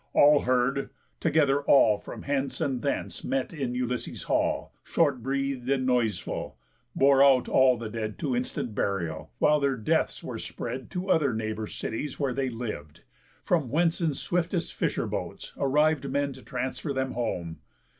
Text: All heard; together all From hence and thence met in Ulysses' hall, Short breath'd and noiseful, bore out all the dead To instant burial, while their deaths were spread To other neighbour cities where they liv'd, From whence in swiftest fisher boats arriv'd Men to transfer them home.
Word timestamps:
All 0.13 0.39
heard; 0.45 0.89
together 1.19 1.61
all 1.61 1.99
From 1.99 2.23
hence 2.23 2.59
and 2.59 2.81
thence 2.81 3.23
met 3.23 3.53
in 3.53 3.75
Ulysses' 3.75 4.23
hall, 4.23 4.73
Short 4.83 5.21
breath'd 5.21 5.69
and 5.69 5.85
noiseful, 5.85 6.57
bore 6.95 7.23
out 7.23 7.47
all 7.47 7.77
the 7.77 7.87
dead 7.87 8.17
To 8.17 8.35
instant 8.35 8.73
burial, 8.73 9.29
while 9.37 9.59
their 9.59 9.77
deaths 9.77 10.23
were 10.23 10.39
spread 10.39 10.89
To 10.89 11.11
other 11.11 11.35
neighbour 11.35 11.67
cities 11.67 12.19
where 12.19 12.33
they 12.33 12.49
liv'd, 12.49 13.01
From 13.43 13.69
whence 13.69 14.01
in 14.01 14.15
swiftest 14.15 14.73
fisher 14.73 15.05
boats 15.05 15.53
arriv'd 15.55 16.09
Men 16.09 16.33
to 16.33 16.41
transfer 16.41 16.93
them 16.93 17.11
home. 17.11 17.57